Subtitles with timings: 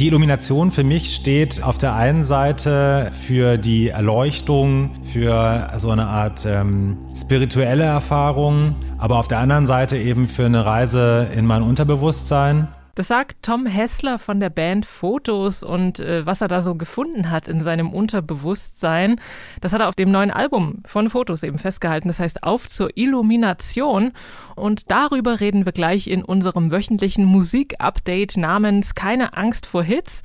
[0.00, 6.06] Die Illumination für mich steht auf der einen Seite für die Erleuchtung, für so eine
[6.06, 11.60] Art ähm, spirituelle Erfahrung, aber auf der anderen Seite eben für eine Reise in mein
[11.62, 12.68] Unterbewusstsein.
[12.94, 17.30] Das sagt Tom Hessler von der Band Fotos und äh, was er da so gefunden
[17.30, 19.20] hat in seinem Unterbewusstsein,
[19.60, 22.08] das hat er auf dem neuen Album von Fotos eben festgehalten.
[22.08, 24.12] Das heißt Auf zur Illumination.
[24.56, 30.22] Und darüber reden wir gleich in unserem wöchentlichen Musik-Update namens Keine Angst vor Hits.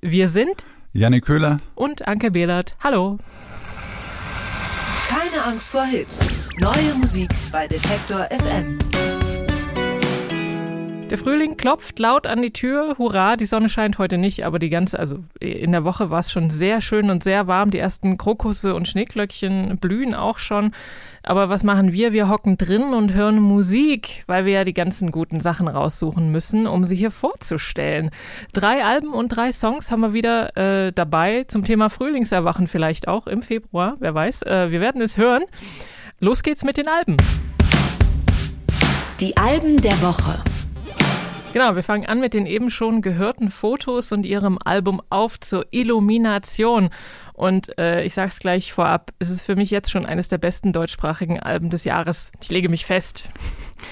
[0.00, 2.76] Wir sind Janik Köhler und Anke Behlert.
[2.82, 3.18] Hallo.
[5.08, 6.30] Keine Angst vor Hits.
[6.58, 8.78] Neue Musik bei Detektor FM.
[11.10, 12.96] Der Frühling klopft laut an die Tür.
[12.98, 16.32] Hurra, die Sonne scheint heute nicht, aber die ganze, also in der Woche war es
[16.32, 17.70] schon sehr schön und sehr warm.
[17.70, 20.72] Die ersten Krokusse und Schneeglöckchen blühen auch schon.
[21.22, 22.12] Aber was machen wir?
[22.12, 26.66] Wir hocken drin und hören Musik, weil wir ja die ganzen guten Sachen raussuchen müssen,
[26.66, 28.10] um sie hier vorzustellen.
[28.52, 33.26] Drei Alben und drei Songs haben wir wieder äh, dabei zum Thema Frühlingserwachen vielleicht auch
[33.26, 33.96] im Februar.
[34.00, 35.44] Wer weiß, äh, wir werden es hören.
[36.18, 37.18] Los geht's mit den Alben.
[39.20, 40.42] Die Alben der Woche.
[41.54, 45.64] Genau, wir fangen an mit den eben schon gehörten Fotos und ihrem Album Auf zur
[45.70, 46.90] Illumination.
[47.32, 50.38] Und äh, ich sage es gleich vorab, es ist für mich jetzt schon eines der
[50.38, 52.32] besten deutschsprachigen Alben des Jahres.
[52.40, 53.28] Ich lege mich fest.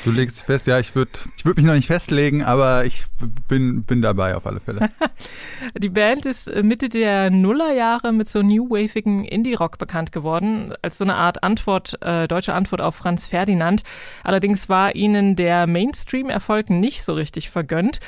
[0.05, 3.05] Du legst dich fest, ja, ich würde ich würd mich noch nicht festlegen, aber ich
[3.49, 4.91] bin, bin dabei auf alle Fälle.
[5.79, 11.05] Die Band ist Mitte der Nullerjahre mit so new wavigen Indie-Rock bekannt geworden, als so
[11.05, 13.83] eine Art Antwort, äh, deutsche Antwort auf Franz Ferdinand.
[14.25, 18.01] Allerdings war ihnen der Mainstream-Erfolg nicht so richtig vergönnt.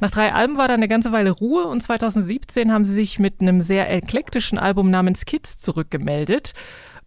[0.00, 3.40] Nach drei Alben war da eine ganze Weile Ruhe und 2017 haben sie sich mit
[3.40, 6.54] einem sehr eklektischen Album namens Kids zurückgemeldet.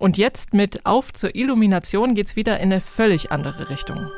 [0.02, 4.09] Und jetzt mit Auf zur Illumination geht's wieder in eine völlig andere Richtung.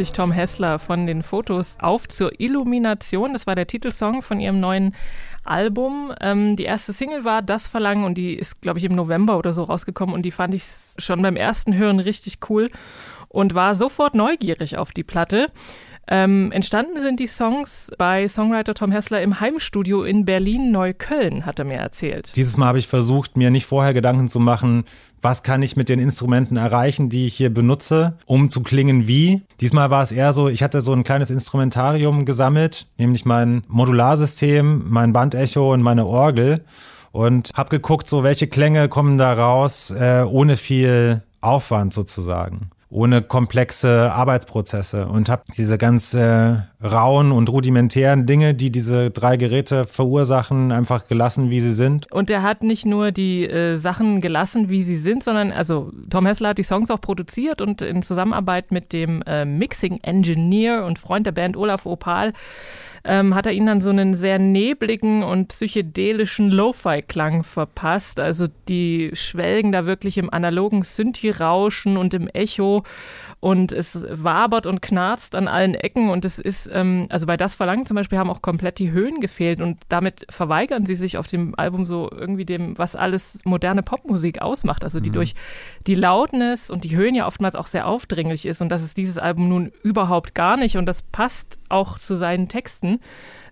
[0.00, 3.34] Sich Tom Hessler von den Fotos auf zur Illumination.
[3.34, 4.94] Das war der Titelsong von ihrem neuen
[5.44, 6.10] Album.
[6.22, 9.52] Ähm, die erste Single war Das Verlangen und die ist, glaube ich, im November oder
[9.52, 10.64] so rausgekommen und die fand ich
[10.96, 12.70] schon beim ersten Hören richtig cool
[13.28, 15.48] und war sofort neugierig auf die Platte.
[16.08, 21.66] Ähm, entstanden sind die Songs bei Songwriter Tom Hessler im Heimstudio in Berlin-Neukölln, hat er
[21.66, 22.32] mir erzählt.
[22.36, 24.86] Dieses Mal habe ich versucht, mir nicht vorher Gedanken zu machen,
[25.22, 29.42] was kann ich mit den Instrumenten erreichen, die ich hier benutze, um zu klingen wie.
[29.60, 34.84] Diesmal war es eher so, ich hatte so ein kleines Instrumentarium gesammelt, nämlich mein Modularsystem,
[34.88, 36.60] mein Bandecho und meine Orgel
[37.12, 43.22] und habe geguckt, so welche Klänge kommen da raus, äh, ohne viel Aufwand sozusagen ohne
[43.22, 49.84] komplexe Arbeitsprozesse und habe diese ganz äh, rauen und rudimentären Dinge, die diese drei Geräte
[49.84, 52.10] verursachen, einfach gelassen, wie sie sind.
[52.10, 56.26] Und er hat nicht nur die äh, Sachen gelassen, wie sie sind, sondern also Tom
[56.26, 60.98] Hessler hat die Songs auch produziert und in Zusammenarbeit mit dem äh, Mixing Engineer und
[60.98, 62.32] Freund der Band Olaf Opal
[63.04, 68.20] ähm, hat er ihnen dann so einen sehr nebligen und psychedelischen Lo-Fi-Klang verpasst.
[68.20, 72.84] Also die schwelgen da wirklich im analogen Synthi-Rauschen und im Echo
[73.40, 77.54] und es wabert und knarzt an allen Ecken und es ist, ähm, also bei Das
[77.54, 81.26] Verlangen zum Beispiel haben auch komplett die Höhen gefehlt und damit verweigern sie sich auf
[81.26, 85.14] dem Album so irgendwie dem, was alles moderne Popmusik ausmacht, also die mhm.
[85.14, 85.34] durch
[85.86, 89.16] die Lautness und die Höhen ja oftmals auch sehr aufdringlich ist und das ist dieses
[89.16, 92.89] Album nun überhaupt gar nicht und das passt auch zu seinen Texten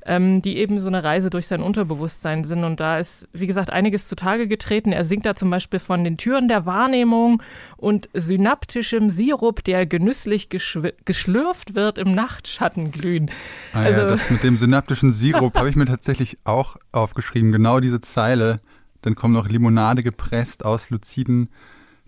[0.09, 2.65] ähm, die eben so eine Reise durch sein Unterbewusstsein sind.
[2.65, 4.91] Und da ist, wie gesagt, einiges zutage getreten.
[4.91, 7.43] Er singt da zum Beispiel von den Türen der Wahrnehmung
[7.77, 13.31] und synaptischem Sirup, der genüsslich geschlürft wird im Nachtschattenglühen.
[13.75, 17.53] Ah, also, ja, das mit dem synaptischen Sirup habe ich mir tatsächlich auch aufgeschrieben.
[17.53, 18.61] Genau diese Zeile
[19.03, 21.51] Dann kommt noch Limonade gepresst aus luziden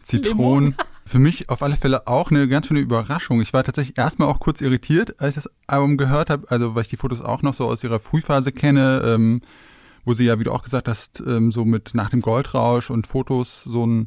[0.00, 0.74] Zitronen.
[1.10, 3.42] Für mich auf alle Fälle auch eine ganz schöne Überraschung.
[3.42, 6.82] Ich war tatsächlich erstmal auch kurz irritiert, als ich das Album gehört habe, also weil
[6.82, 9.40] ich die Fotos auch noch so aus ihrer Frühphase kenne, ähm,
[10.04, 13.08] wo sie ja, wie du auch gesagt hast, ähm, so mit nach dem Goldrausch und
[13.08, 14.06] Fotos so einen,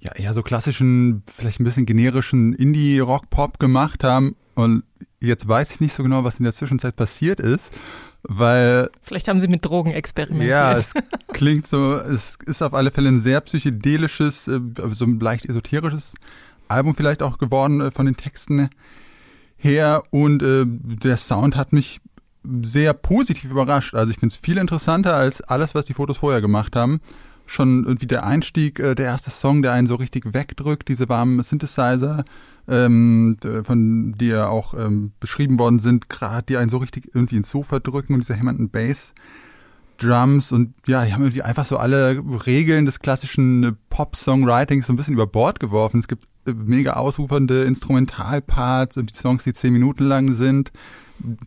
[0.00, 4.34] ja, eher so klassischen, vielleicht ein bisschen generischen Indie-Rock-Pop gemacht haben.
[4.56, 4.82] Und
[5.20, 7.72] jetzt weiß ich nicht so genau, was in der Zwischenzeit passiert ist,
[8.22, 10.56] weil Vielleicht haben sie mit Drogen experimentiert.
[10.56, 10.92] ja, es
[11.32, 16.14] klingt so, es ist auf alle Fälle ein sehr psychedelisches, äh, so ein leicht esoterisches
[16.68, 18.70] Album vielleicht auch geworden äh, von den Texten
[19.56, 22.00] her und äh, der Sound hat mich
[22.62, 23.94] sehr positiv überrascht.
[23.94, 27.00] Also ich finde es viel interessanter als alles, was die Fotos vorher gemacht haben.
[27.46, 31.42] Schon irgendwie der Einstieg, äh, der erste Song, der einen so richtig wegdrückt, diese warmen
[31.42, 32.24] Synthesizer,
[32.68, 37.50] ähm, von die auch ähm, beschrieben worden sind, gerade die einen so richtig irgendwie ins
[37.50, 39.14] Sofa drücken und diese hämmernden Bass.
[40.00, 44.92] Drums und ja, die haben irgendwie einfach so alle Regeln des klassischen äh, Pop-Songwritings so
[44.92, 46.00] ein bisschen über Bord geworfen.
[46.00, 50.72] Es gibt äh, mega ausufernde Instrumentalparts und die Songs, die zehn Minuten lang sind,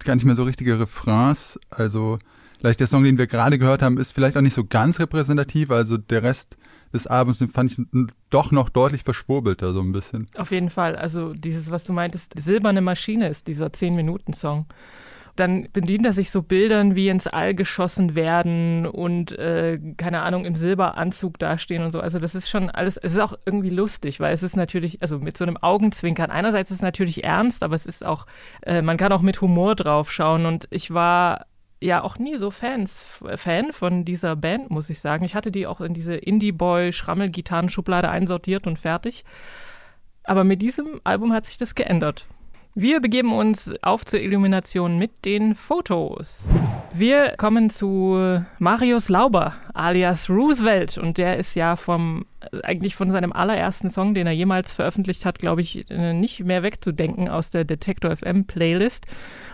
[0.03, 1.59] gar nicht mehr so richtige Refrains.
[1.71, 2.19] Also
[2.59, 5.71] vielleicht der Song, den wir gerade gehört haben, ist vielleicht auch nicht so ganz repräsentativ.
[5.71, 6.57] Also der Rest
[6.93, 7.85] des Albums den fand ich
[8.29, 10.27] doch noch deutlich verschwurbelter so ein bisschen.
[10.35, 10.95] Auf jeden Fall.
[10.95, 14.67] Also dieses, was du meintest, silberne Maschine ist dieser 10-Minuten-Song.
[15.35, 20.45] Dann bedient er sich so Bildern wie ins All geschossen werden und, äh, keine Ahnung,
[20.45, 22.01] im Silberanzug dastehen und so.
[22.01, 25.17] Also das ist schon alles, es ist auch irgendwie lustig, weil es ist natürlich, also
[25.17, 26.29] mit so einem Augenzwinkern.
[26.29, 28.27] Einerseits ist es natürlich ernst, aber es ist auch,
[28.61, 30.45] äh, man kann auch mit Humor drauf schauen.
[30.45, 31.47] Und ich war
[31.83, 35.25] ja auch nie so Fans, Fan von dieser Band, muss ich sagen.
[35.25, 39.23] Ich hatte die auch in diese Indie-Boy-Schrammel-Gitarrenschublade einsortiert und fertig.
[40.23, 42.25] Aber mit diesem Album hat sich das geändert.
[42.75, 46.49] Wir begeben uns auf zur Illumination mit den Fotos.
[46.91, 50.97] Wir kommen zu Marius Lauber, alias Roosevelt.
[50.97, 52.25] Und der ist ja vom,
[52.63, 56.63] eigentlich von seinem allerersten Song, den er jemals veröffentlicht hat, glaube ich, äh, nicht mehr
[56.63, 59.05] wegzudenken aus der Detector FM Playlist.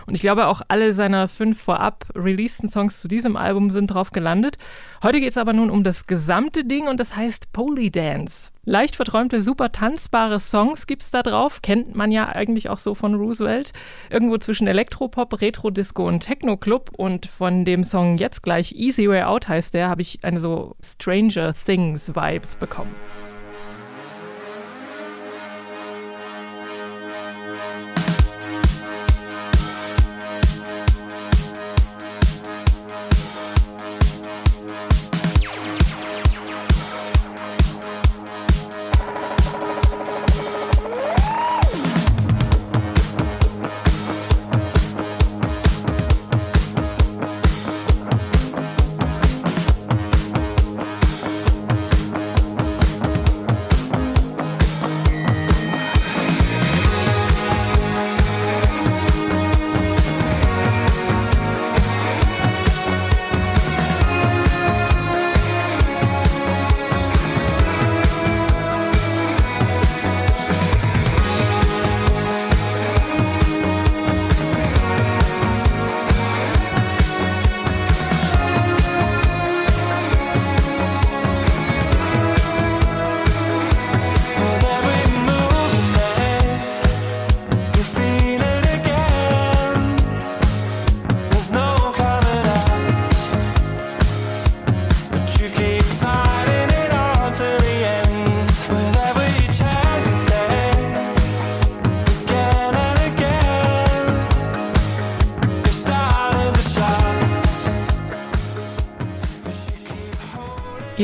[0.06, 4.10] Und ich glaube, auch alle seiner fünf vorab releaseden Songs zu diesem Album sind drauf
[4.10, 4.58] gelandet.
[5.02, 8.50] Heute geht es aber nun um das gesamte Ding und das heißt Polydance.
[8.64, 11.62] Leicht verträumte, super tanzbare Songs gibt's da drauf.
[11.62, 13.72] Kennt man ja eigentlich auch so von Roosevelt.
[14.10, 16.90] Irgendwo zwischen Elektropop, Retro-Disco und Techno-Club.
[16.96, 20.76] Und von dem Song jetzt gleich Easy Way Out heißt der, habe ich eine so
[20.84, 22.94] Stranger Things-Vibes bekommen.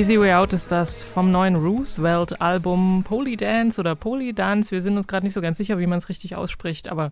[0.07, 4.71] Easy Way Out ist das vom neuen Roosevelt-Album Polydance oder Polydance.
[4.71, 7.11] Wir sind uns gerade nicht so ganz sicher, wie man es richtig ausspricht, aber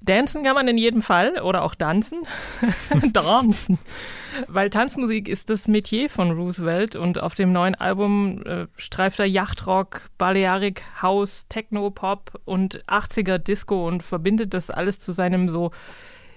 [0.00, 2.20] dancen kann man in jedem Fall oder auch tanzen.
[3.12, 3.80] Dancen.
[4.46, 9.26] Weil Tanzmusik ist das Metier von Roosevelt und auf dem neuen Album äh, streift er
[9.26, 15.72] Yachtrock, Balearic, House, Techno, Pop und 80er Disco und verbindet das alles zu seinem so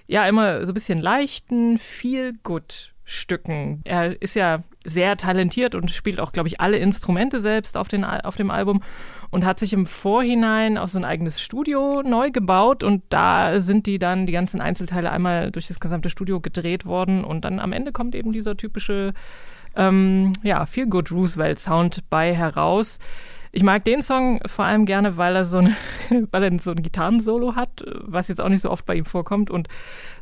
[0.08, 3.80] ja immer so ein bisschen leichten, viel gut Stücken.
[3.84, 8.04] Er ist ja sehr talentiert und spielt auch, glaube ich, alle Instrumente selbst auf, den,
[8.04, 8.82] auf dem Album
[9.30, 13.86] und hat sich im Vorhinein auch so ein eigenes Studio neu gebaut und da sind
[13.86, 17.72] die dann, die ganzen Einzelteile einmal durch das gesamte Studio gedreht worden und dann am
[17.72, 19.12] Ende kommt eben dieser typische,
[19.76, 22.98] ähm, ja, Feel Good Roosevelt Sound bei heraus.
[23.58, 25.76] Ich mag den Song vor allem gerne, weil er so, eine,
[26.30, 29.50] weil er so ein Gitarrensolo hat, was jetzt auch nicht so oft bei ihm vorkommt
[29.50, 29.66] und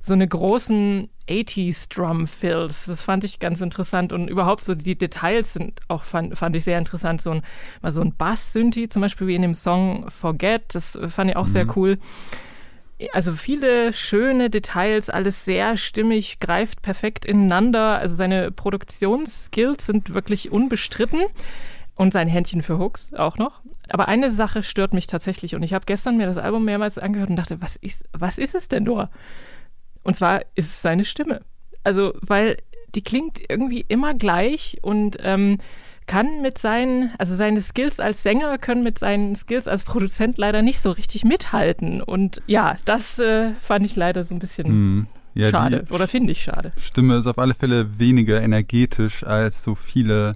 [0.00, 2.86] so eine großen 80s Drum Fills.
[2.86, 6.64] Das fand ich ganz interessant und überhaupt so die Details sind auch fand, fand ich
[6.64, 7.20] sehr interessant.
[7.20, 7.42] So ein
[7.82, 10.74] mal so ein Bass-Synthi zum Beispiel wie in dem Song Forget.
[10.74, 11.98] Das fand ich auch sehr cool.
[13.12, 17.98] Also viele schöne Details, alles sehr stimmig, greift perfekt ineinander.
[17.98, 21.20] Also seine Produktionsskills sind wirklich unbestritten
[21.96, 23.60] und sein Händchen für Hooks auch noch.
[23.88, 27.30] Aber eine Sache stört mich tatsächlich und ich habe gestern mir das Album mehrmals angehört
[27.30, 29.10] und dachte, was ist, was ist es denn nur?
[30.02, 31.40] Und zwar ist es seine Stimme.
[31.82, 32.58] Also, weil
[32.94, 35.58] die klingt irgendwie immer gleich und ähm,
[36.06, 40.62] kann mit seinen, also seine Skills als Sänger können mit seinen Skills als Produzent leider
[40.62, 42.00] nicht so richtig mithalten.
[42.00, 45.06] Und ja, das äh, fand ich leider so ein bisschen Hm.
[45.34, 45.84] Ja, schade.
[45.90, 46.72] Oder finde ich schade.
[46.80, 50.32] Stimme ist auf alle Fälle weniger energetisch als so viele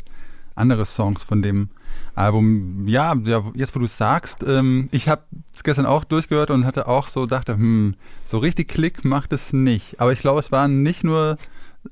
[0.61, 1.71] andere Songs von dem
[2.15, 2.87] Album.
[2.87, 5.23] Ja, ja jetzt wo du sagst, ähm, ich habe
[5.55, 7.95] es gestern auch durchgehört und hatte auch so dachte, hm,
[8.27, 10.01] so richtig Klick macht es nicht.
[10.01, 11.37] Aber ich glaube, es war nicht nur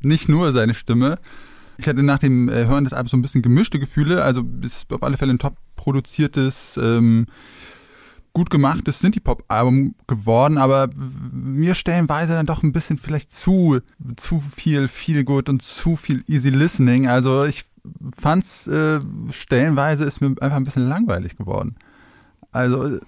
[0.03, 1.19] nicht nur seine Stimme.
[1.79, 4.23] Ich hatte nach dem äh, Hören des Albums so ein bisschen gemischte Gefühle.
[4.23, 7.27] Also ist auf alle Fälle ein top produziertes ähm,
[8.33, 13.81] gut gemachtes Synthie-Pop-Album geworden, aber mir stellenweise dann doch ein bisschen vielleicht zu,
[14.17, 17.09] zu viel Feel Good und zu viel Easy Listening.
[17.09, 17.65] Also ich
[18.17, 21.77] fand's äh, stellenweise ist mir einfach ein bisschen langweilig geworden.
[22.53, 23.01] Also äh,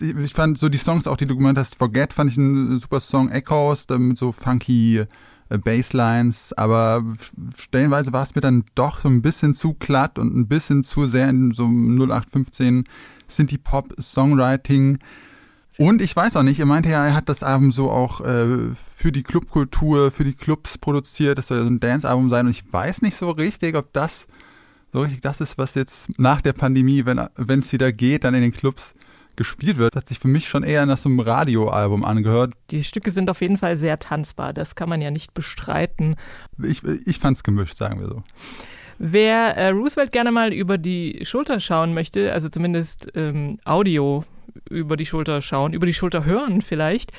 [0.00, 3.00] ich fand so die Songs, auch die du gemeint hast, Forget fand ich ein super
[3.00, 5.04] Song, Echoes, mit so funky
[5.48, 7.04] äh, Basslines, aber
[7.56, 11.06] stellenweise war es mir dann doch so ein bisschen zu glatt und ein bisschen zu
[11.06, 12.84] sehr in so einem 0815
[13.28, 14.98] Synthie-Pop-Songwriting.
[15.78, 18.74] Und ich weiß auch nicht, er meinte ja, er hat das Album so auch äh,
[18.74, 21.38] für die Clubkultur, für die Clubs produziert.
[21.38, 22.46] Das soll ja so ein Dance-Album sein.
[22.46, 24.26] Und ich weiß nicht so richtig, ob das
[24.92, 28.42] so richtig das ist, was jetzt nach der Pandemie, wenn es wieder geht, dann in
[28.42, 28.94] den Clubs
[29.36, 29.94] gespielt wird.
[29.94, 32.52] Das hat sich für mich schon eher nach so einem Radioalbum angehört.
[32.70, 34.52] Die Stücke sind auf jeden Fall sehr tanzbar.
[34.52, 36.16] Das kann man ja nicht bestreiten.
[36.62, 38.22] Ich, ich fand es gemischt, sagen wir so.
[38.98, 44.24] Wer äh, Roosevelt gerne mal über die Schulter schauen möchte, also zumindest ähm, Audio
[44.68, 47.12] über die Schulter schauen, über die Schulter hören vielleicht,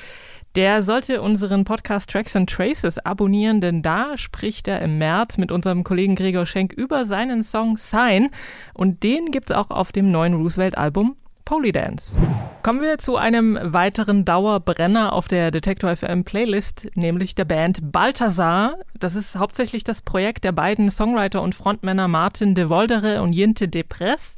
[0.54, 5.50] der sollte unseren Podcast Tracks and Traces abonnieren, denn da spricht er im März mit
[5.50, 8.28] unserem Kollegen Gregor Schenk über seinen Song Sign
[8.72, 12.16] und den gibt's auch auf dem neuen Roosevelt-Album Polydance.
[12.62, 18.76] Kommen wir zu einem weiteren Dauerbrenner auf der Detektor FM Playlist, nämlich der Band Balthasar.
[18.98, 23.68] Das ist hauptsächlich das Projekt der beiden Songwriter und Frontmänner Martin de Voldere und Jinte
[23.68, 24.36] Depress.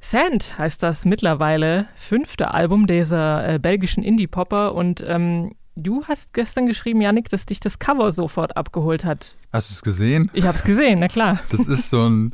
[0.00, 6.66] Sand heißt das mittlerweile fünfte Album dieser äh, belgischen Indie-Popper und ähm, du hast gestern
[6.66, 9.34] geschrieben, Yannick, dass dich das Cover sofort abgeholt hat.
[9.52, 10.30] Hast du es gesehen?
[10.32, 11.40] Ich hab's gesehen, na klar.
[11.50, 12.32] Das ist so ein,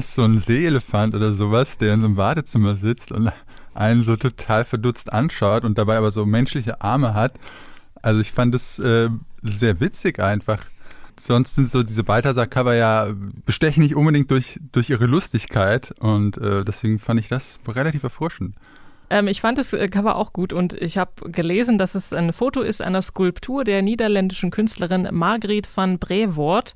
[0.00, 3.32] so ein Seeelefant oder sowas, der in so einem Wartezimmer sitzt und
[3.74, 7.34] einen so total verdutzt anschaut und dabei aber so menschliche Arme hat.
[8.02, 9.08] Also ich fand es äh,
[9.42, 10.58] sehr witzig einfach.
[11.18, 13.08] Sonst sind so diese Balthasar-Cover ja
[13.44, 18.54] bestechen nicht unbedingt durch, durch ihre Lustigkeit und äh, deswegen fand ich das relativ erfrischend.
[19.10, 22.32] Ähm, ich fand das äh, Cover auch gut und ich habe gelesen, dass es ein
[22.32, 26.74] Foto ist einer Skulptur der niederländischen Künstlerin Margriet van Brevoort.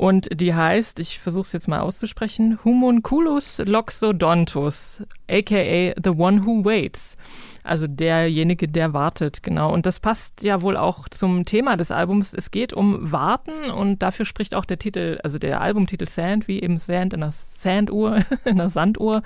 [0.00, 6.64] Und die heißt, ich versuche es jetzt mal auszusprechen, Homunculus loxodontus, aka The One Who
[6.64, 7.18] Waits.
[7.64, 9.70] Also derjenige, der wartet, genau.
[9.74, 12.32] Und das passt ja wohl auch zum Thema des Albums.
[12.32, 16.62] Es geht um Warten und dafür spricht auch der Titel, also der Albumtitel Sand, wie
[16.62, 19.20] eben Sand in einer Sanduhr, in einer Sanduhr.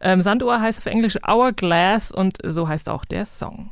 [0.00, 3.68] Ähm, Sanduhr heißt auf Englisch Hourglass und so heißt auch der Song.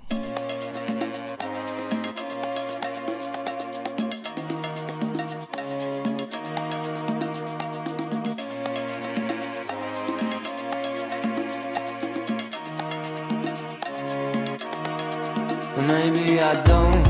[16.47, 17.07] I don't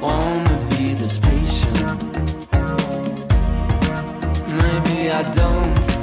[0.00, 2.02] wanna be this patient.
[4.60, 5.97] Maybe I don't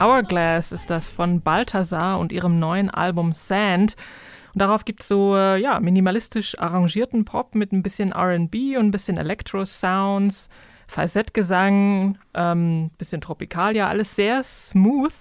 [0.00, 3.96] Hourglass ist das von Balthasar und ihrem neuen Album Sand.
[4.54, 8.86] Und darauf gibt es so äh, ja, minimalistisch arrangierten Pop mit ein bisschen RB und
[8.86, 10.48] ein bisschen Elektro-Sounds,
[10.86, 15.12] Falsettgesang, ähm, bisschen Tropikalia, alles sehr smooth.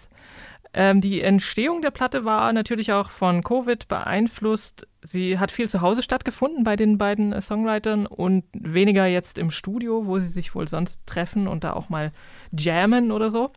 [0.74, 4.88] Ähm, die Entstehung der Platte war natürlich auch von Covid beeinflusst.
[5.02, 10.06] Sie hat viel zu Hause stattgefunden bei den beiden Songwritern und weniger jetzt im Studio,
[10.06, 12.12] wo sie sich wohl sonst treffen und da auch mal
[12.52, 13.52] jammen oder so.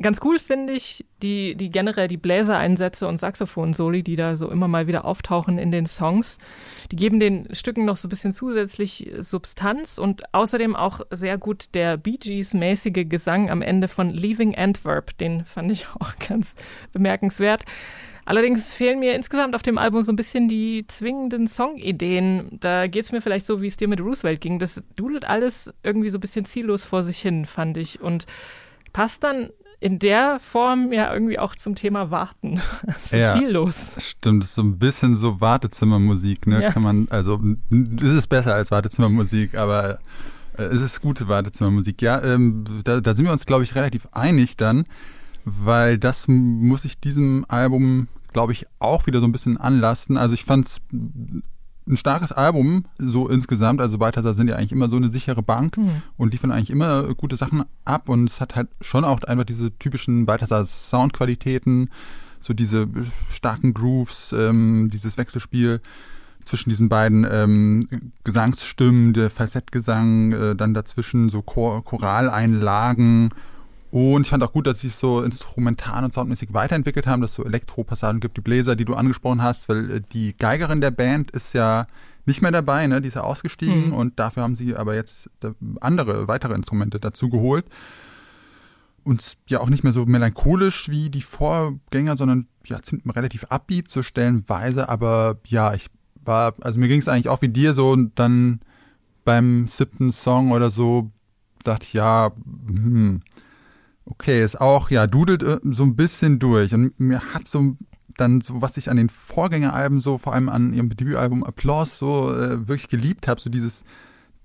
[0.00, 4.66] Ganz cool finde ich die, die generell die Bläsereinsätze und Saxophon-Soli, die da so immer
[4.66, 6.38] mal wieder auftauchen in den Songs.
[6.90, 11.66] Die geben den Stücken noch so ein bisschen zusätzlich Substanz und außerdem auch sehr gut
[11.74, 15.16] der Bee Gees-mäßige Gesang am Ende von Leaving Antwerp.
[15.18, 16.54] Den fand ich auch ganz
[16.92, 17.64] bemerkenswert.
[18.24, 22.58] Allerdings fehlen mir insgesamt auf dem Album so ein bisschen die zwingenden Songideen.
[22.60, 24.58] Da geht es mir vielleicht so, wie es dir mit Roosevelt ging.
[24.58, 28.00] Das dudelt alles irgendwie so ein bisschen ziellos vor sich hin, fand ich.
[28.00, 28.26] Und
[28.92, 29.50] passt dann
[29.82, 32.60] in der Form ja irgendwie auch zum Thema Warten.
[33.10, 33.34] Ja.
[33.36, 33.90] ziellos.
[33.98, 36.62] Stimmt, das ist so ein bisschen so Wartezimmermusik, ne?
[36.62, 36.72] Ja.
[36.72, 39.98] Kann man, also n- es ist besser als Wartezimmermusik, aber
[40.56, 42.00] äh, es ist gute Wartezimmermusik.
[42.00, 44.86] Ja, ähm, da, da sind wir uns, glaube ich, relativ einig dann,
[45.44, 50.16] weil das muss ich diesem Album, glaube ich, auch wieder so ein bisschen anlasten.
[50.16, 50.80] Also ich fand's
[51.86, 53.80] ein starkes Album, so insgesamt.
[53.80, 55.76] Also Balthasar sind ja eigentlich immer so eine sichere Bank
[56.16, 59.76] und liefern eigentlich immer gute Sachen ab und es hat halt schon auch einfach diese
[59.78, 61.90] typischen Balthasar Soundqualitäten,
[62.38, 62.88] so diese
[63.30, 65.80] starken Grooves, ähm, dieses Wechselspiel
[66.44, 67.88] zwischen diesen beiden ähm,
[68.24, 73.30] Gesangsstimmen, der Falsettgesang, äh, dann dazwischen so Chor Choraleinlagen.
[73.92, 77.32] Und ich fand auch gut, dass sie es so instrumental und soundmäßig weiterentwickelt haben, dass
[77.32, 80.90] es so Elektropassagen gibt, die Bläser, die du angesprochen hast, weil äh, die Geigerin der
[80.90, 81.86] Band ist ja
[82.24, 83.02] nicht mehr dabei, ne?
[83.02, 83.92] Die ist ja ausgestiegen Hm.
[83.92, 85.50] und dafür haben sie aber jetzt äh,
[85.82, 87.66] andere, weitere Instrumente dazu geholt.
[89.04, 93.90] Und ja auch nicht mehr so melancholisch wie die Vorgänger, sondern ja ziemlich relativ upbeat
[93.90, 94.88] so stellenweise.
[94.88, 95.90] Aber ja, ich
[96.24, 98.60] war, also mir ging es eigentlich auch wie dir so und dann
[99.26, 101.10] beim siebten Song oder so
[101.62, 102.30] dachte ich, ja,
[102.66, 103.20] hm,
[104.04, 106.74] okay, ist auch, ja, dudelt äh, so ein bisschen durch.
[106.74, 107.76] Und mir hat so
[108.16, 112.34] dann so, was ich an den Vorgängeralben so, vor allem an ihrem Debütalbum Applause so
[112.34, 113.84] äh, wirklich geliebt habe, so dieses,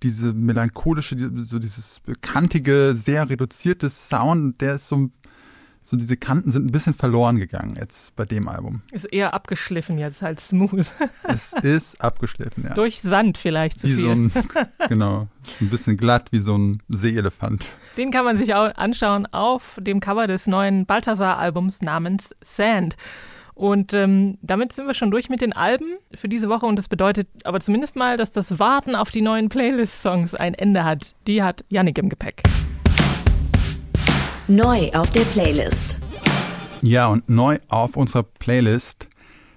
[0.04, 5.10] diese melancholische, so dieses kantige, sehr reduzierte Sound, der ist so,
[5.88, 8.82] so diese Kanten sind ein bisschen verloren gegangen jetzt bei dem Album.
[8.91, 10.91] Ist eher abgeschliffen jetzt als smooth.
[11.23, 12.73] Es ist abgeschliffen, ja.
[12.73, 14.04] Durch Sand vielleicht zu wie viel.
[14.04, 14.32] so ein,
[14.89, 17.69] genau, ist ein bisschen glatt wie so ein Seeelefant.
[17.95, 22.97] Den kann man sich auch anschauen auf dem Cover des neuen Balthasar-Albums namens Sand.
[23.54, 26.65] Und ähm, damit sind wir schon durch mit den Alben für diese Woche.
[26.65, 30.84] Und das bedeutet aber zumindest mal, dass das Warten auf die neuen Playlist-Songs ein Ende
[30.84, 31.15] hat.
[31.28, 32.43] Die hat Yannick im Gepäck.
[34.49, 35.99] Neu auf der Playlist.
[36.81, 39.10] Ja, und neu auf unserer Playlist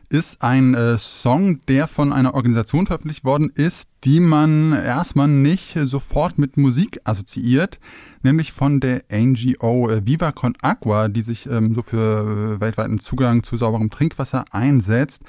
[0.08, 5.76] ist ein äh, Song, der von einer Organisation veröffentlicht worden ist, die man erstmal nicht
[5.76, 7.78] äh, sofort mit Musik assoziiert,
[8.24, 12.98] nämlich von der NGO äh, Viva Con Aqua, die sich ähm, so für äh, weltweiten
[12.98, 15.22] Zugang zu sauberem Trinkwasser einsetzt.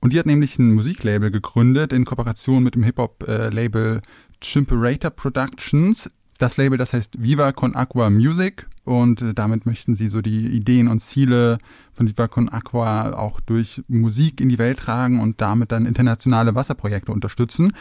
[0.00, 4.02] Und die hat nämlich ein Musiklabel gegründet in Kooperation mit dem Hip-Hop-Label
[4.40, 6.10] Chimperator Productions.
[6.38, 10.48] Das Label, das heißt Viva Con Aqua Music und äh, damit möchten sie so die
[10.48, 11.58] Ideen und Ziele
[11.92, 16.54] von Viva Con Aqua auch durch Musik in die Welt tragen und damit dann internationale
[16.54, 17.72] Wasserprojekte unterstützen.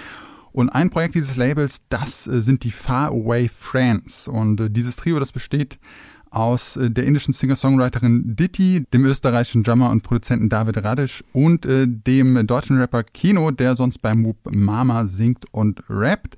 [0.54, 4.28] Und ein Projekt dieses Labels, das äh, sind die Far Away Friends.
[4.28, 5.80] Und äh, dieses Trio, das besteht
[6.30, 11.88] aus äh, der indischen Singer-Songwriterin Ditti, dem österreichischen Drummer und Produzenten David Radisch und äh,
[11.88, 16.38] dem deutschen Rapper Kino, der sonst beim Move Mama singt und rappt.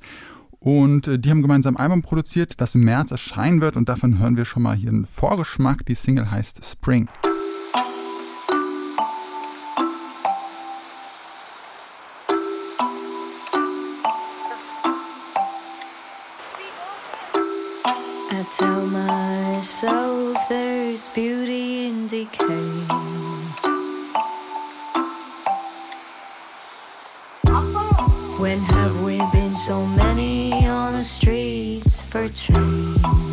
[0.65, 4.17] Und äh, die haben gemeinsam ein Album produziert, das im März erscheinen wird und davon
[4.17, 5.85] hören wir schon mal hier einen Vorgeschmack.
[5.85, 7.07] Die Single heißt Spring.
[18.31, 22.87] I tell myself there's beauty in decay.
[28.39, 30.44] When have we been so many
[31.05, 33.24] streets for change?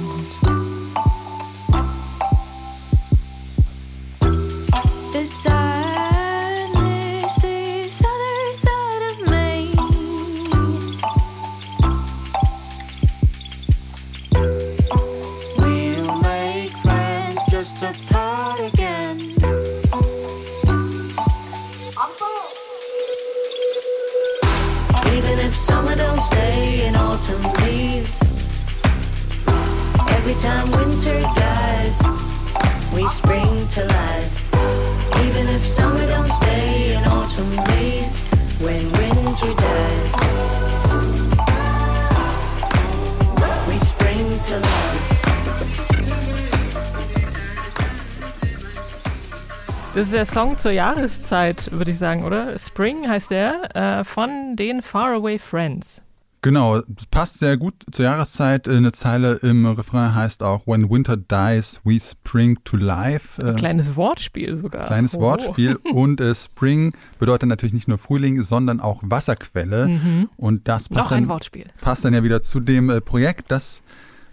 [50.13, 52.59] Ist der Song zur Jahreszeit, würde ich sagen, oder?
[52.59, 56.03] Spring heißt der, äh, von den Faraway Friends.
[56.43, 58.69] Genau, passt sehr gut zur Jahreszeit.
[58.69, 63.41] Eine Zeile im Refrain heißt auch When Winter dies, we spring to life.
[63.41, 64.85] Äh, Kleines Wortspiel sogar.
[64.85, 65.21] Kleines Oh.
[65.21, 65.77] Wortspiel.
[65.93, 70.29] Und äh, Spring bedeutet natürlich nicht nur Frühling, sondern auch Wasserquelle.
[70.37, 70.97] Und das passt Mhm.
[70.97, 71.67] Noch ein dann, Wortspiel.
[71.81, 73.83] passt dann ja wieder zu dem äh, Projekt, das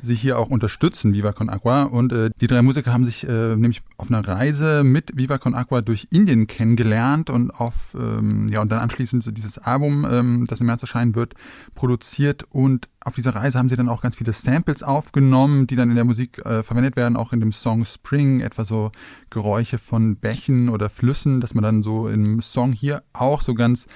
[0.02, 1.84] sie hier auch unterstützen, Viva Con Agua.
[1.84, 5.56] Und äh, die drei Musiker haben sich äh, nämlich auf einer Reise mit Viva Con
[5.56, 10.46] Agua durch Indien kennengelernt und auf ähm, ja und dann anschließend so dieses Album, ähm,
[10.48, 11.34] das im März erscheinen wird,
[11.76, 12.44] produziert.
[12.50, 15.96] Und auf dieser Reise haben sie dann auch ganz viele Samples aufgenommen, die dann in
[15.96, 18.92] der Musik äh, verwendet werden, auch in dem Song Spring, etwa so
[19.30, 23.88] Geräusche von Bächen oder Flüssen, dass man dann so im Song hier auch so ganz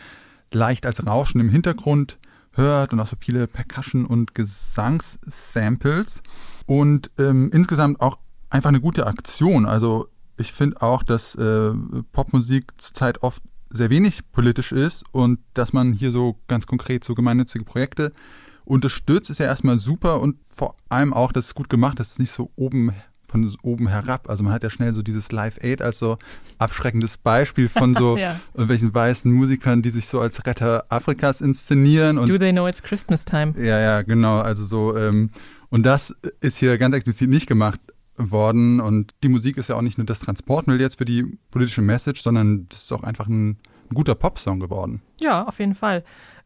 [0.51, 2.17] leicht als Rauschen im Hintergrund
[2.53, 6.21] hört und auch so viele Percussion- und Gesangssamples.
[6.65, 9.65] Und ähm, insgesamt auch einfach eine gute Aktion.
[9.65, 10.07] Also
[10.39, 11.71] ich finde auch, dass äh,
[12.11, 17.15] Popmusik zurzeit oft sehr wenig politisch ist und dass man hier so ganz konkret so
[17.15, 18.11] gemeinnützige Projekte
[18.65, 22.13] unterstützt, ist ja erstmal super und vor allem auch, dass es gut gemacht ist, es
[22.13, 22.93] ist nicht so oben
[23.33, 24.29] von oben herab.
[24.29, 26.17] Also man hat ja schnell so dieses Live Aid als so
[26.59, 28.39] abschreckendes Beispiel von so Ja.
[28.53, 32.81] irgendwelchen weißen Musikern, die sich so als Retter Afrikas inszenieren und Do they know it's
[32.81, 33.53] Christmas time?
[33.57, 34.39] ja, ja, genau.
[34.39, 35.31] Also so, ähm,
[35.69, 37.79] und das ist hier ganz explizit nicht gemacht
[38.17, 38.79] worden.
[38.79, 42.21] Und die Musik ist ja auch nicht nur das Transportmittel jetzt für die politische Message,
[42.21, 43.49] sondern das ist auch einfach ein,
[43.89, 45.01] ein guter Popsong geworden.
[45.19, 46.03] Ja, auf jeden Fall.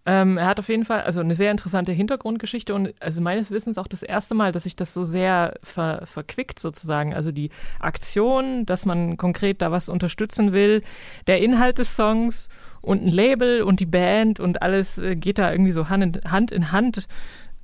[0.10, 3.78] Ähm, er hat auf jeden Fall also eine sehr interessante Hintergrundgeschichte und also meines Wissens
[3.78, 7.14] auch das erste Mal, dass sich das so sehr ver, verquickt sozusagen.
[7.14, 7.50] Also die
[7.82, 10.82] Aktion, dass man konkret da was unterstützen will,
[11.28, 12.48] der Inhalt des Songs
[12.80, 16.32] und ein Label und die Band und alles äh, geht da irgendwie so Hand in
[16.32, 16.52] Hand.
[16.54, 17.06] In Hand.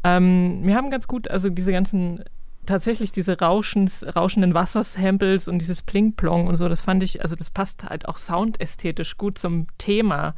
[0.03, 2.25] Ähm, wir haben ganz gut, also diese ganzen
[2.65, 7.49] tatsächlich diese Rauschens, rauschenden Wassersamples und dieses Pling-Plong und so, das fand ich, also das
[7.49, 10.35] passt halt auch soundästhetisch gut zum Thema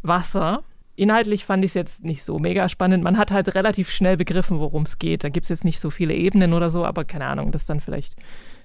[0.00, 0.64] Wasser.
[0.96, 3.04] Inhaltlich fand ich es jetzt nicht so mega spannend.
[3.04, 5.24] Man hat halt relativ schnell begriffen, worum es geht.
[5.24, 7.70] Da gibt es jetzt nicht so viele Ebenen oder so, aber keine Ahnung, das ist
[7.70, 8.16] dann vielleicht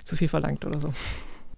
[0.03, 0.93] zu viel verlangt oder so.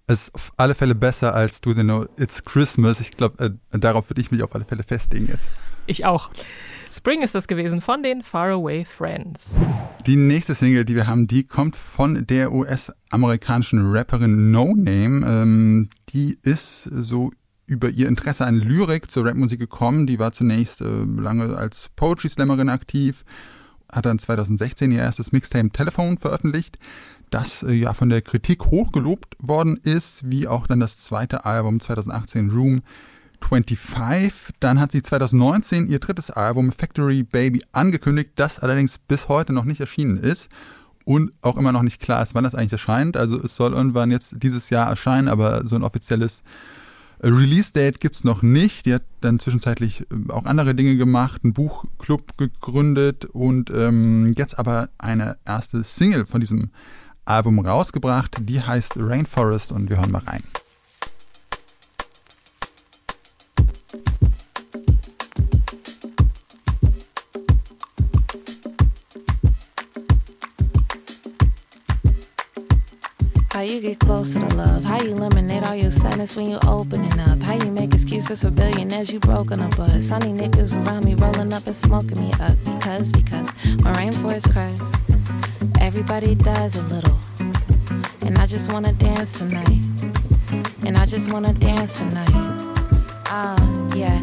[0.07, 2.99] Es ist auf alle Fälle besser als Do They Know It's Christmas.
[2.99, 5.47] Ich glaube, äh, darauf würde ich mich auf alle Fälle festlegen jetzt.
[5.85, 6.29] Ich auch.
[6.91, 9.57] Spring ist das gewesen von den Faraway Friends.
[10.05, 15.25] Die nächste Single, die wir haben, die kommt von der US-amerikanischen Rapperin No Name.
[15.25, 17.31] Ähm, die ist so
[17.65, 20.07] über ihr Interesse an Lyrik zur Rapmusik gekommen.
[20.07, 23.23] Die war zunächst äh, lange als Poetry Slammerin aktiv,
[23.91, 26.77] hat dann 2016 ihr erstes Mixtape Telephone veröffentlicht,
[27.29, 31.79] das äh, ja von der Kritik hochgelobt worden ist, wie auch dann das zweite Album
[31.79, 32.81] 2018 Room
[33.41, 34.55] 25.
[34.59, 39.65] Dann hat sie 2019 ihr drittes Album Factory Baby angekündigt, das allerdings bis heute noch
[39.65, 40.49] nicht erschienen ist
[41.05, 43.17] und auch immer noch nicht klar ist, wann das eigentlich erscheint.
[43.17, 46.43] Also es soll irgendwann jetzt dieses Jahr erscheinen, aber so ein offizielles
[47.23, 48.85] Release-Date gibt's noch nicht.
[48.85, 54.59] Die hat dann zwischenzeitlich äh, auch andere Dinge gemacht, einen Buchclub gegründet und ähm, jetzt
[54.59, 56.71] aber eine erste Single von diesem
[57.25, 58.37] Album rausgebracht.
[58.41, 60.43] Die heißt Rainforest und wir hören mal rein.
[73.53, 74.83] How you get closer to love?
[74.83, 77.39] How you eliminate all your sadness when you opening up?
[77.39, 81.53] How you make excuses for billionaires you broken up but Sunny niggas around me rolling
[81.53, 84.91] up and smoking me up because because my rainforest cries,
[85.79, 87.15] everybody dies a little,
[88.21, 89.81] and I just wanna dance tonight,
[90.83, 92.33] and I just wanna dance tonight.
[93.27, 94.22] Ah, yeah.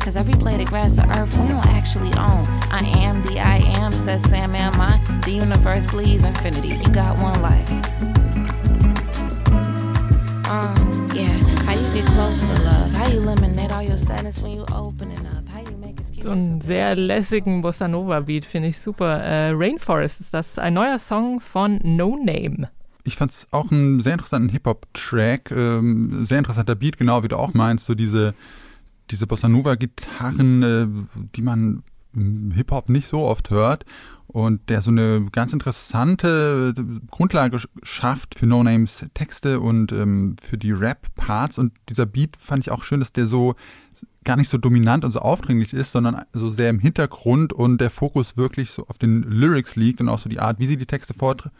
[0.00, 2.46] Cause every blade of grass or earth we don't actually own.
[2.70, 5.00] I am the I am, says Sam, am I?
[5.24, 6.68] The universe bleeds infinity.
[6.68, 7.70] You got one life.
[10.46, 10.74] Uh,
[11.14, 11.36] yeah.
[11.66, 12.90] How you get closer to love?
[12.92, 15.46] How you eliminate all your sadness when you open it up?
[15.48, 16.24] How you make excuses?
[16.24, 19.22] So einen sehr lässigen Bossa Nova Beat finde ich super.
[19.22, 22.70] Äh, Rainforest ist das ein neuer Song von No Name.
[23.04, 27.36] Ich fand es auch einen sehr interessanten Hip-Hop-Track, ähm, sehr interessanter Beat, genau wie du
[27.36, 28.34] auch meinst, so diese,
[29.10, 30.86] diese Bossa Nova-Gitarren, äh,
[31.34, 31.82] die man
[32.14, 33.84] im Hip-Hop nicht so oft hört
[34.26, 36.74] und der so eine ganz interessante
[37.10, 41.58] Grundlage sch- schafft für No Names Texte und ähm, für die Rap-Parts.
[41.58, 43.54] Und dieser Beat fand ich auch schön, dass der so
[44.24, 47.90] gar nicht so dominant und so aufdringlich ist, sondern so sehr im Hintergrund und der
[47.90, 50.86] Fokus wirklich so auf den Lyrics liegt und auch so die Art, wie sie die
[50.86, 51.54] Texte vorträgt,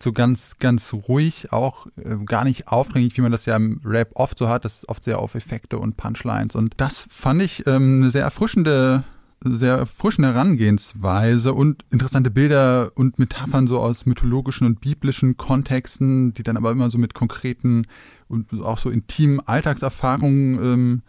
[0.00, 4.10] so ganz, ganz ruhig, auch äh, gar nicht aufdringlich, wie man das ja im Rap
[4.14, 7.66] oft so hat, das ist oft sehr auf Effekte und Punchlines und das fand ich
[7.66, 9.04] ähm, eine sehr erfrischende
[9.44, 16.42] sehr erfrischende Herangehensweise und interessante Bilder und Metaphern so aus mythologischen und biblischen Kontexten, die
[16.42, 17.86] dann aber immer so mit konkreten
[18.26, 21.02] und auch so intimen Alltagserfahrungen ähm,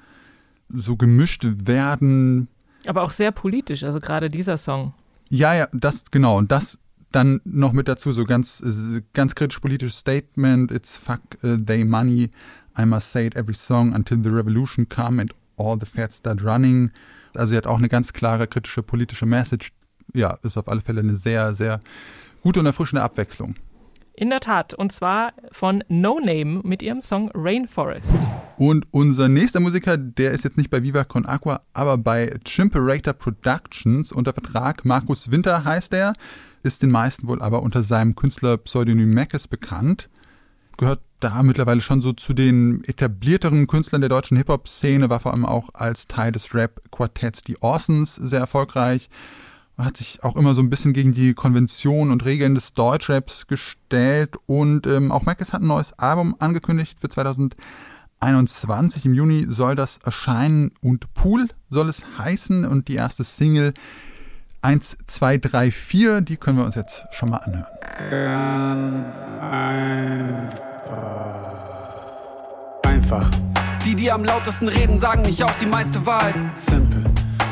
[0.70, 2.48] so gemischt werden.
[2.86, 4.94] Aber auch sehr politisch, also gerade dieser Song.
[5.30, 6.80] Ja, ja, das genau und das
[7.12, 10.72] dann noch mit dazu so ganz äh, ganz kritisch politisches Statement.
[10.72, 12.32] It's fuck uh, they money.
[12.78, 16.44] I must say it every song until the revolution come and all the fats start
[16.44, 16.92] running.
[17.36, 19.72] Also sie hat auch eine ganz klare kritische politische Message.
[20.14, 21.80] Ja, ist auf alle Fälle eine sehr sehr
[22.42, 23.56] gute und erfrischende Abwechslung.
[24.20, 28.18] In der Tat, und zwar von No Name mit ihrem Song Rainforest.
[28.58, 33.14] Und unser nächster Musiker, der ist jetzt nicht bei Viva Con Aqua, aber bei Chimperator
[33.14, 34.84] Productions unter Vertrag.
[34.84, 36.16] Markus Winter heißt er,
[36.64, 40.10] ist den meisten wohl aber unter seinem Künstlerpseudonym Mackes bekannt.
[40.78, 45.46] Gehört da mittlerweile schon so zu den etablierteren Künstlern der deutschen Hip-Hop-Szene, war vor allem
[45.46, 49.10] auch als Teil des Rap-Quartetts Die Orsons sehr erfolgreich
[49.86, 54.36] hat sich auch immer so ein bisschen gegen die Konventionen und Regeln des Deutschraps gestellt
[54.46, 59.06] und ähm, auch Mackes hat ein neues Album angekündigt für 2021.
[59.06, 63.74] Im Juni soll das erscheinen und Pool soll es heißen und die erste Single
[64.62, 67.66] 1, 2, 3, 4, die können wir uns jetzt schon mal anhören.
[72.84, 73.30] Einfach.
[73.86, 76.36] Die, die am lautesten reden, sagen nicht auch die meiste Wahrheit.
[76.56, 77.06] Simpel.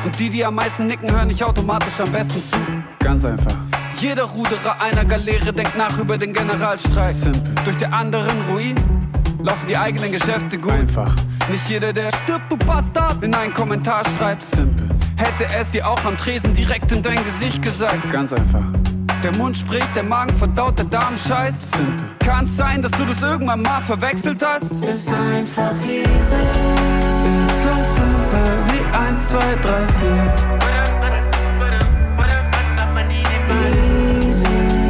[0.04, 2.58] Und die, die am meisten nicken, hören nicht automatisch am besten zu.
[2.98, 3.56] Ganz einfach.
[4.00, 7.10] Jeder Ruderer einer Galeere denkt nach über den Generalstreik.
[7.10, 7.54] Simpel.
[7.64, 8.76] Durch die anderen Ruin
[9.42, 10.72] laufen die eigenen Geschäfte gut.
[10.72, 11.16] Einfach.
[11.50, 14.42] Nicht jeder, der stirbt, du Bastard, in einen Kommentar schreibt.
[14.42, 14.97] Simpel.
[15.18, 18.10] Hätte es dir auch am Tresen direkt in dein Gesicht gesagt.
[18.12, 18.62] Ganz einfach.
[19.24, 21.74] Der Mund spricht, der Magen verdaut, der Darm scheißt.
[21.74, 22.04] Simpel.
[22.20, 24.70] Kann's sein, dass du das irgendwann mal verwechselt hast?
[24.84, 26.04] Ist einfach easy.
[26.06, 30.58] Ist so simpel wie 1, 2, 3, 4.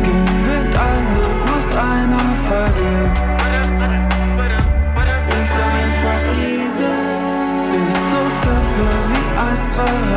[0.05, 3.13] Gewinnt einer, muss einer verlieren.
[5.29, 6.93] Ist einfach easy.
[7.89, 10.08] Ist so simpel wie 1, 2, 3, 4.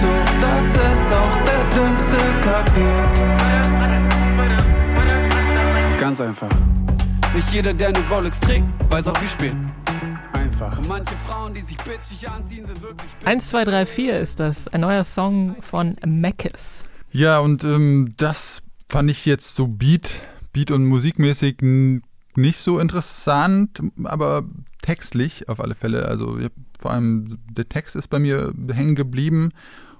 [0.00, 3.12] So, dass es auch der Dümmste kapiert.
[5.98, 6.50] Ganz einfach.
[7.34, 9.54] Nicht jeder, der eine Rolex trägt, weiß auch wie spät.
[10.32, 10.78] Einfach.
[10.78, 14.68] Und manche Frauen, die sich bitchig anziehen, sind wirklich 1, 2, 3, 4 ist das,
[14.68, 16.84] ein neuer Song von Mackes.
[17.10, 20.20] Ja, und ähm, das fand ich jetzt so Beat,
[20.52, 24.44] Beat und musikmäßig nicht so interessant, aber
[24.82, 26.06] textlich auf alle Fälle.
[26.06, 26.38] Also
[26.78, 29.50] vor allem der Text ist bei mir hängen geblieben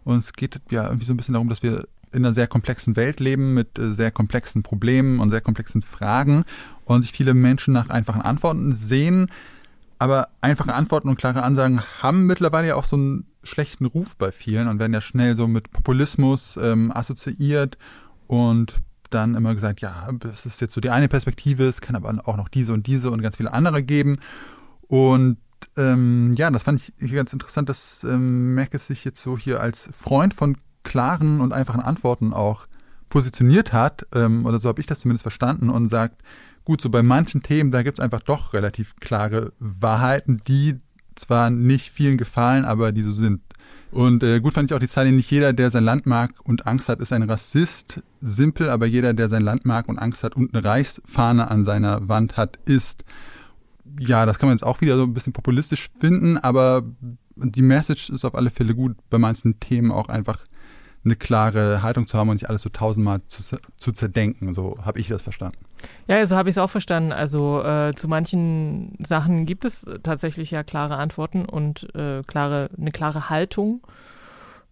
[0.05, 2.97] und es geht ja irgendwie so ein bisschen darum, dass wir in einer sehr komplexen
[2.97, 6.45] Welt leben mit äh, sehr komplexen Problemen und sehr komplexen Fragen
[6.85, 9.31] und sich viele Menschen nach einfachen Antworten sehen.
[9.99, 14.33] Aber einfache Antworten und klare Ansagen haben mittlerweile ja auch so einen schlechten Ruf bei
[14.33, 17.79] vielen und werden ja schnell so mit Populismus ähm, assoziiert
[18.27, 22.13] und dann immer gesagt, ja, das ist jetzt so die eine Perspektive, es kann aber
[22.27, 24.19] auch noch diese und diese und ganz viele andere geben.
[24.93, 25.39] Und
[25.79, 29.59] ähm, ja, das fand ich hier ganz interessant, dass ähm, Mackes sich jetzt so hier
[29.59, 32.67] als Freund von klaren und einfachen Antworten auch
[33.09, 36.21] positioniert hat, ähm, oder so habe ich das zumindest verstanden und sagt,
[36.67, 40.79] gut, so bei manchen Themen, da gibt es einfach doch relativ klare Wahrheiten, die
[41.15, 43.41] zwar nicht vielen gefallen, aber die so sind.
[43.93, 46.67] Und äh, gut fand ich auch die Zeile, nicht jeder, der sein Land mag und
[46.67, 48.03] Angst hat, ist ein Rassist.
[48.21, 52.11] Simpel, aber jeder, der sein Land mag und Angst hat und eine Reichsfahne an seiner
[52.11, 53.07] Wand hat, ist.
[53.99, 56.83] Ja, das kann man jetzt auch wieder so ein bisschen populistisch finden, aber
[57.37, 60.45] die Message ist auf alle Fälle gut, bei manchen Themen auch einfach
[61.05, 63.43] eine klare Haltung zu haben und nicht alles so tausendmal zu,
[63.77, 64.55] zu zerdenken.
[64.55, 65.59] So habe ich das verstanden.
[66.07, 67.13] Ja, so habe ich es auch verstanden.
[67.13, 72.93] Also äh, zu manchen Sachen gibt es tatsächlich ja klare Antworten und äh, klare, eine
[72.93, 73.81] klare Haltung,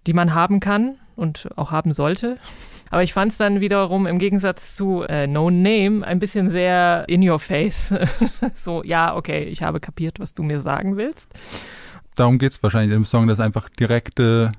[0.07, 2.39] die man haben kann und auch haben sollte.
[2.91, 7.05] Aber ich fand es dann wiederum im Gegensatz zu äh, No Name ein bisschen sehr
[7.07, 7.95] in your face.
[8.55, 11.33] so, ja, okay, ich habe kapiert, was du mir sagen willst.
[12.17, 14.51] Darum geht es wahrscheinlich im Song, dass einfach direkte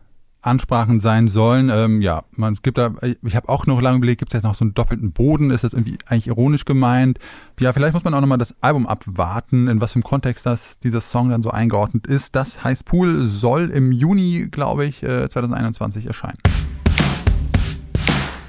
[0.41, 1.69] Ansprachen sein sollen.
[1.69, 4.43] Ähm, ja, man es gibt da, ich habe auch noch lange überlegt, gibt es jetzt
[4.43, 5.51] noch so einen doppelten Boden?
[5.51, 7.19] Ist das irgendwie eigentlich ironisch gemeint?
[7.59, 10.79] Ja, vielleicht muss man auch nochmal das Album abwarten, in was für einem Kontext das
[10.79, 12.35] dieser Song dann so eingeordnet ist.
[12.35, 16.37] Das heißt, Pool soll im Juni, glaube ich, äh, 2021 erscheinen.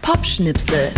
[0.01, 0.93] Popschnipsel.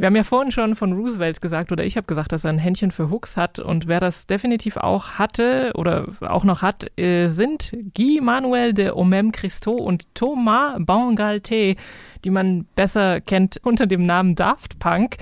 [0.00, 2.58] Wir haben ja vorhin schon von Roosevelt gesagt, oder ich habe gesagt, dass er ein
[2.58, 3.58] Händchen für Hooks hat.
[3.58, 8.92] Und wer das definitiv auch hatte oder auch noch hat, äh, sind Guy Manuel de
[8.92, 11.76] Omem Christo und Thomas Bangalté,
[12.24, 15.18] die man besser kennt unter dem Namen Daft Punk.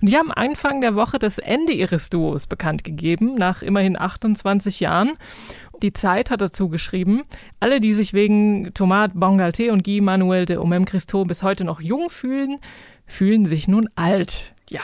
[0.00, 4.80] Und die haben Anfang der Woche das Ende ihres Duos bekannt gegeben, nach immerhin 28
[4.80, 5.12] Jahren.
[5.82, 7.22] Die Zeit hat dazu geschrieben,
[7.60, 11.80] alle, die sich wegen Thomas Bangalté und Guy Manuel de Omem Christo bis heute noch
[11.80, 12.58] jung fühlen,
[13.06, 14.52] fühlen sich nun alt.
[14.68, 14.80] Ja.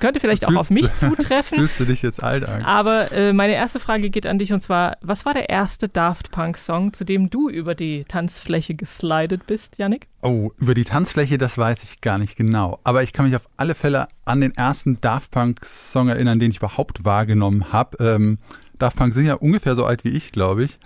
[0.00, 1.58] Könnte vielleicht auch auf mich zutreffen.
[1.58, 2.62] Fühlst du dich jetzt alt an?
[2.62, 6.30] Aber äh, meine erste Frage geht an dich und zwar, was war der erste Daft
[6.30, 10.08] Punk-Song, zu dem du über die Tanzfläche geslidet bist, Yannick?
[10.22, 12.80] Oh, über die Tanzfläche, das weiß ich gar nicht genau.
[12.84, 16.58] Aber ich kann mich auf alle Fälle an den ersten Daft Punk-Song erinnern, den ich
[16.58, 17.96] überhaupt wahrgenommen habe.
[18.04, 18.38] Ähm,
[18.78, 20.78] Daft Punk sind ja ungefähr so alt wie ich, glaube ich.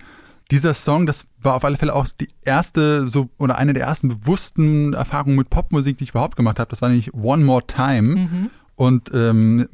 [0.51, 4.09] Dieser Song, das war auf alle Fälle auch die erste so oder eine der ersten
[4.09, 6.69] bewussten Erfahrungen mit Popmusik, die ich überhaupt gemacht habe.
[6.69, 8.15] Das war nämlich One More Time.
[8.15, 8.49] Mhm.
[8.75, 9.67] Und ähm,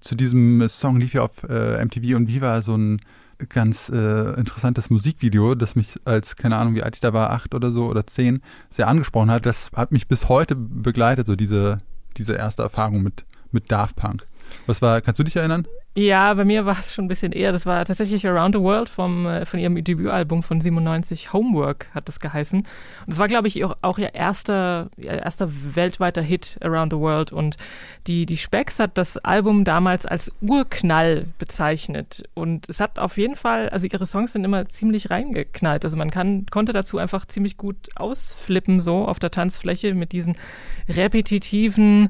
[0.00, 3.00] zu diesem Song lief ja auf äh, MTV und Viva so ein
[3.48, 7.54] ganz äh, interessantes Musikvideo, das mich als, keine Ahnung, wie alt ich da war, acht
[7.54, 9.44] oder so oder zehn, sehr angesprochen hat.
[9.44, 11.78] Das hat mich bis heute begleitet, so diese,
[12.16, 14.24] diese erste Erfahrung mit, mit Daft Punk.
[14.66, 15.66] Was war, kannst du dich erinnern?
[15.96, 17.52] Ja, bei mir war es schon ein bisschen eher.
[17.52, 21.32] Das war tatsächlich Around the World vom, äh, von ihrem Debütalbum von 97.
[21.32, 22.60] Homework hat das geheißen.
[23.06, 27.30] Und es war, glaube ich, auch, ihr erster, ihr erster weltweiter Hit Around the World.
[27.30, 27.58] Und
[28.08, 32.24] die, die Specs hat das Album damals als Urknall bezeichnet.
[32.34, 35.84] Und es hat auf jeden Fall, also ihre Songs sind immer ziemlich reingeknallt.
[35.84, 40.34] Also man kann, konnte dazu einfach ziemlich gut ausflippen, so auf der Tanzfläche mit diesen
[40.88, 42.08] repetitiven,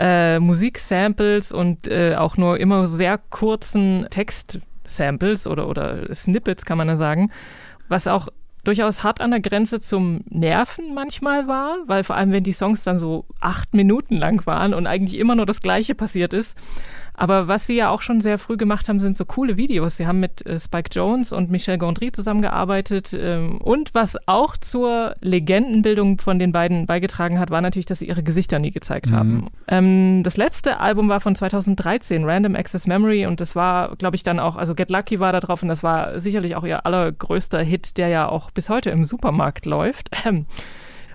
[0.00, 6.88] äh, Musiksamples und äh, auch nur immer sehr kurzen Textsamples oder, oder Snippets, kann man
[6.88, 7.30] da sagen,
[7.88, 8.28] was auch
[8.64, 12.82] durchaus hart an der Grenze zum Nerven manchmal war, weil vor allem, wenn die Songs
[12.82, 16.56] dann so acht Minuten lang waren und eigentlich immer nur das Gleiche passiert ist.
[17.20, 19.98] Aber was sie ja auch schon sehr früh gemacht haben, sind so coole Videos.
[19.98, 23.12] Sie haben mit äh, Spike Jones und Michel Gondry zusammengearbeitet.
[23.12, 28.08] Ähm, und was auch zur Legendenbildung von den beiden beigetragen hat, war natürlich, dass sie
[28.08, 29.14] ihre Gesichter nie gezeigt Mhm.
[29.14, 29.46] haben.
[29.68, 33.26] Ähm, das letzte Album war von 2013, Random Access Memory.
[33.26, 35.62] Und das war, glaube ich, dann auch, also Get Lucky war da drauf.
[35.62, 39.66] Und das war sicherlich auch ihr allergrößter Hit, der ja auch bis heute im Supermarkt
[39.66, 40.08] läuft.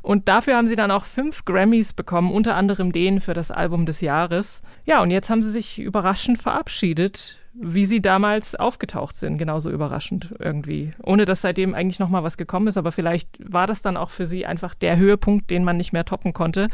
[0.06, 3.88] Und dafür haben sie dann auch fünf Grammys bekommen, unter anderem den für das Album
[3.88, 4.62] des Jahres.
[4.86, 9.40] Ja, und jetzt haben sie sich überraschend verabschiedet, wie sie damals aufgetaucht sind.
[9.40, 10.92] Genauso überraschend irgendwie.
[11.02, 14.28] Ohne dass seitdem eigentlich nochmal was gekommen ist, aber vielleicht war das dann auch für
[14.28, 16.68] sie einfach der Höhepunkt, den man nicht mehr toppen konnte.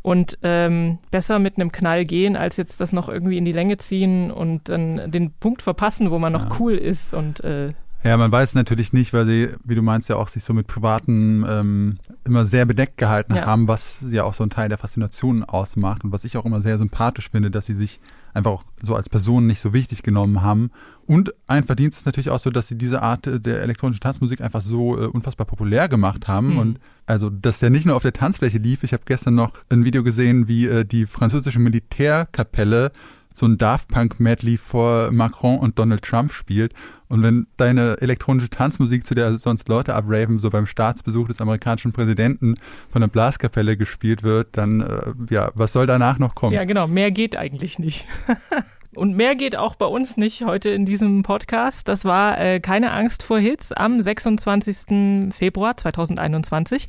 [0.00, 3.78] Und ähm, besser mit einem Knall gehen, als jetzt das noch irgendwie in die Länge
[3.78, 7.72] ziehen und dann den Punkt verpassen, wo man noch cool ist und äh,
[8.04, 10.66] Ja, man weiß natürlich nicht, weil sie, wie du meinst, ja auch sich so mit
[10.66, 13.46] Privaten ähm, immer sehr bedeckt gehalten Ja.
[13.46, 16.60] haben, was ja auch so ein Teil der Faszination ausmacht und was ich auch immer
[16.60, 18.00] sehr sympathisch finde, dass sie sich
[18.34, 20.70] einfach auch so als Person nicht so wichtig genommen haben.
[21.06, 24.40] Und ein Verdienst ist natürlich auch so, dass sie diese Art äh, der elektronischen Tanzmusik
[24.40, 26.58] einfach so äh, unfassbar populär gemacht haben Mhm.
[26.58, 28.82] und also, dass der nicht nur auf der Tanzfläche lief.
[28.84, 32.90] Ich habe gestern noch ein Video gesehen, wie äh, die französische Militärkapelle
[33.34, 36.74] so ein Daft Punk Medley vor Macron und Donald Trump spielt.
[37.12, 41.92] Und wenn deine elektronische Tanzmusik, zu der sonst Leute abraven, so beim Staatsbesuch des amerikanischen
[41.92, 42.54] Präsidenten
[42.88, 46.54] von der Blaskapelle gespielt wird, dann, äh, ja, was soll danach noch kommen?
[46.54, 46.86] Ja, genau.
[46.86, 48.06] Mehr geht eigentlich nicht.
[48.94, 51.86] Und mehr geht auch bei uns nicht heute in diesem Podcast.
[51.86, 55.34] Das war äh, keine Angst vor Hits am 26.
[55.34, 56.86] Februar 2021.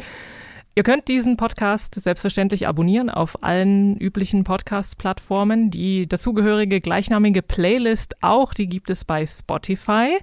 [0.76, 5.70] Ihr könnt diesen Podcast selbstverständlich abonnieren auf allen üblichen Podcast-Plattformen.
[5.70, 10.18] Die dazugehörige gleichnamige Playlist auch, die gibt es bei Spotify.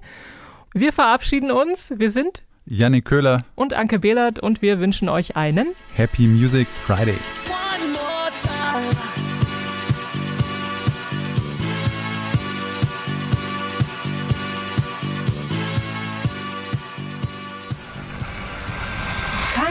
[0.73, 1.93] Wir verabschieden uns.
[1.95, 7.15] Wir sind Jannik Köhler, und Anke Behlert und wir wünschen euch einen Happy Music Friday.